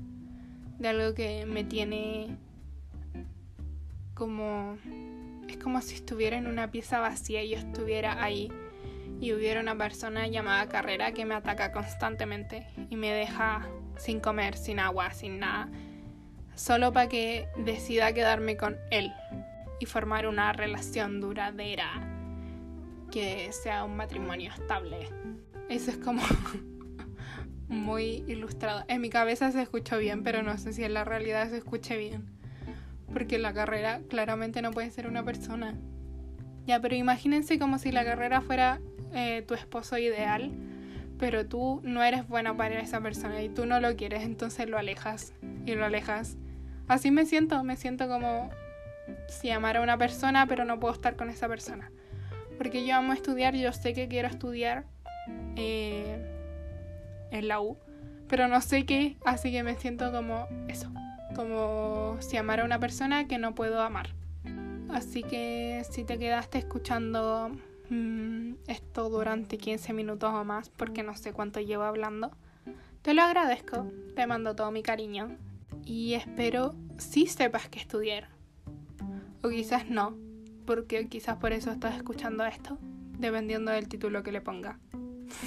de 0.78 0.88
algo 0.88 1.14
que 1.14 1.46
me 1.46 1.64
tiene 1.64 2.36
como... 4.14 4.76
Es 5.48 5.58
como 5.58 5.80
si 5.82 5.94
estuviera 5.94 6.36
en 6.36 6.46
una 6.46 6.70
pieza 6.70 7.00
vacía 7.00 7.42
y 7.42 7.50
yo 7.50 7.58
estuviera 7.58 8.22
ahí 8.22 8.50
y 9.20 9.32
hubiera 9.32 9.60
una 9.60 9.76
persona 9.76 10.26
llamada 10.26 10.68
Carrera 10.68 11.12
que 11.12 11.24
me 11.24 11.34
ataca 11.34 11.70
constantemente 11.70 12.66
y 12.90 12.96
me 12.96 13.12
deja 13.12 13.68
sin 13.96 14.20
comer, 14.20 14.56
sin 14.56 14.80
agua, 14.80 15.12
sin 15.12 15.38
nada, 15.38 15.68
solo 16.54 16.92
para 16.92 17.08
que 17.08 17.48
decida 17.58 18.12
quedarme 18.12 18.56
con 18.56 18.76
él 18.90 19.12
y 19.80 19.86
formar 19.86 20.26
una 20.26 20.52
relación 20.52 21.20
duradera 21.20 22.10
que 23.10 23.52
sea 23.52 23.84
un 23.84 23.96
matrimonio 23.96 24.50
estable. 24.52 25.08
Eso 25.68 25.90
es 25.90 25.98
como 25.98 26.22
muy 27.68 28.25
ilustrado. 28.26 28.85
En 28.88 29.00
mi 29.00 29.11
cabeza 29.11 29.50
se 29.52 29.62
escuchó 29.62 29.99
bien, 29.99 30.23
pero 30.23 30.42
no 30.42 30.56
sé 30.59 30.73
si 30.73 30.85
en 30.85 30.94
la 30.94 31.04
realidad 31.04 31.49
se 31.50 31.59
escuche 31.59 31.97
bien. 31.97 32.25
Porque 33.12 33.38
la 33.38 33.52
carrera 33.52 34.00
claramente 34.09 34.62
no 34.62 34.71
puede 34.71 34.90
ser 34.90 35.06
una 35.06 35.25
persona. 35.25 35.75
Ya, 36.66 36.80
pero 36.80 36.94
imagínense 36.94 37.59
como 37.59 37.78
si 37.78 37.92
la 37.92 38.04
carrera 38.04 38.40
fuera 38.40 38.80
eh, 39.12 39.44
tu 39.47 39.54
esposo 39.54 39.99
ideal, 39.99 40.50
pero 41.18 41.47
tú 41.47 41.80
no 41.85 42.02
eres 42.02 42.26
buena 42.26 42.56
para 42.56 42.80
esa 42.80 43.00
persona 43.00 43.42
y 43.42 43.49
tú 43.49 43.66
no 43.66 43.80
lo 43.80 43.94
quieres, 43.97 44.23
entonces 44.23 44.68
lo 44.68 44.78
alejas 44.78 45.35
y 45.66 45.75
lo 45.75 45.85
alejas. 45.85 46.37
Así 46.88 47.11
me 47.11 47.26
siento, 47.26 47.62
me 47.65 47.76
siento 47.76 48.08
como 48.08 48.50
si 49.28 49.50
amara 49.50 49.80
a 49.80 49.82
una 49.82 49.99
persona, 49.99 50.47
pero 50.47 50.65
no 50.65 50.80
puedo 50.80 50.95
estar 50.95 51.17
con 51.17 51.30
esa 51.30 51.49
persona. 51.49 51.91
Porque 52.58 52.86
yo 52.86 52.97
amo 52.97 53.12
estudiar, 53.12 53.54
yo 53.54 53.73
sé 53.73 53.95
que 53.95 54.08
quiero 54.08 54.28
estudiar 54.28 54.84
eh, 55.56 56.33
en 57.34 57.49
la 57.49 57.60
U, 57.60 57.76
pero 58.28 58.49
no 58.49 58.60
sé 58.60 58.86
qué, 58.86 59.16
así 59.25 59.52
que 59.52 59.62
me 59.62 59.76
siento 59.76 60.10
como 60.12 60.49
eso, 60.68 60.90
como 61.34 62.16
si 62.20 62.36
amara 62.36 62.62
a 62.62 62.66
una 62.66 62.78
persona 62.78 63.26
que 63.26 63.38
no 63.38 63.54
puedo 63.54 63.82
amar. 63.82 64.08
Así 64.88 65.23
que 65.23 65.82
si 65.90 66.04
te 66.04 66.18
quedaste 66.18 66.58
escuchando 66.58 67.50
Mm, 67.90 68.54
esto 68.66 69.10
durante 69.10 69.58
15 69.58 69.92
minutos 69.92 70.32
o 70.32 70.44
más 70.44 70.70
porque 70.70 71.02
no 71.02 71.14
sé 71.16 71.32
cuánto 71.32 71.60
llevo 71.60 71.82
hablando. 71.84 72.30
Te 73.02 73.12
lo 73.12 73.23
agradezco, 73.23 73.86
te 74.16 74.26
mando 74.26 74.56
todo 74.56 74.70
mi 74.70 74.82
cariño 74.82 75.36
y 75.84 76.14
espero 76.14 76.75
si 76.97 77.26
sepas 77.26 77.68
que 77.68 77.78
estudiar. 77.78 78.28
O 79.42 79.50
quizás 79.50 79.90
no, 79.90 80.16
porque 80.64 81.08
quizás 81.08 81.36
por 81.36 81.52
eso 81.52 81.70
estás 81.70 81.97
escuchando 81.97 82.44
esto, 82.47 82.78
dependiendo 83.18 83.70
del 83.70 83.88
título 83.88 84.23
que 84.23 84.32
le 84.32 84.40
ponga. 84.40 84.78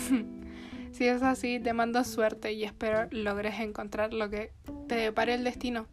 si 0.92 1.06
es 1.06 1.22
así, 1.24 1.60
te 1.60 1.74
mando 1.74 2.04
suerte 2.04 2.54
y 2.54 2.64
espero 2.64 3.08
logres 3.12 3.60
encontrar 3.60 4.14
lo 4.14 4.30
que 4.30 4.52
te 4.88 4.96
depare 4.96 5.34
el 5.34 5.44
destino. 5.44 5.88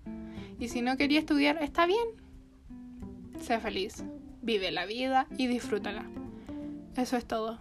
Y 0.58 0.68
si 0.68 0.82
no 0.82 0.96
quería 0.96 1.18
estudiar, 1.18 1.62
está 1.62 1.86
bien. 1.86 2.06
Sé 3.40 3.58
feliz, 3.60 4.04
vive 4.42 4.70
la 4.70 4.86
vida 4.86 5.26
y 5.36 5.46
disfrútala. 5.46 6.06
Eso 6.96 7.16
es 7.16 7.26
todo. 7.26 7.58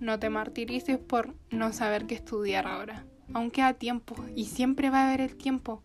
No 0.00 0.18
te 0.18 0.30
martirices 0.30 0.98
por 0.98 1.34
no 1.50 1.72
saber 1.72 2.06
qué 2.06 2.14
estudiar 2.14 2.66
ahora. 2.66 3.04
Aún 3.34 3.50
queda 3.50 3.74
tiempo 3.74 4.14
y 4.34 4.44
siempre 4.44 4.90
va 4.90 5.02
a 5.02 5.08
haber 5.08 5.20
el 5.20 5.36
tiempo. 5.36 5.82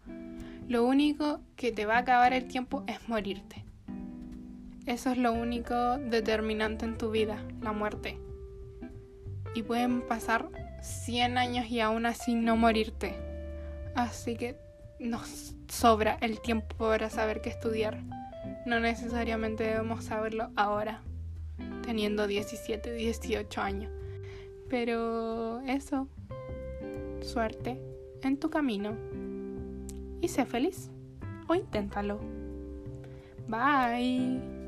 Lo 0.67 0.85
único 0.85 1.41
que 1.55 1.71
te 1.71 1.85
va 1.85 1.95
a 1.95 1.99
acabar 1.99 2.33
el 2.33 2.47
tiempo 2.47 2.83
es 2.87 3.09
morirte. 3.09 3.65
Eso 4.85 5.11
es 5.11 5.17
lo 5.17 5.33
único 5.33 5.97
determinante 5.97 6.85
en 6.85 6.97
tu 6.97 7.09
vida, 7.09 7.43
la 7.61 7.71
muerte. 7.71 8.17
Y 9.55 9.63
pueden 9.63 10.01
pasar 10.01 10.49
100 10.81 11.37
años 11.37 11.67
y 11.67 11.79
aún 11.79 12.05
así 12.05 12.35
no 12.35 12.57
morirte. 12.57 13.15
Así 13.95 14.35
que 14.35 14.57
nos 14.99 15.55
sobra 15.67 16.17
el 16.21 16.39
tiempo 16.41 16.75
para 16.77 17.09
saber 17.09 17.41
qué 17.41 17.49
estudiar. 17.49 17.99
No 18.65 18.79
necesariamente 18.79 19.63
debemos 19.63 20.05
saberlo 20.05 20.49
ahora 20.55 21.01
teniendo 21.83 22.27
17, 22.27 22.93
18 22.93 23.61
años. 23.61 23.91
Pero 24.69 25.61
eso, 25.61 26.07
suerte 27.21 27.79
en 28.23 28.37
tu 28.37 28.49
camino 28.49 28.95
y 30.21 30.27
sé 30.29 30.45
feliz 30.45 30.89
o 31.47 31.55
inténtalo. 31.55 32.19
Bye. 33.47 34.62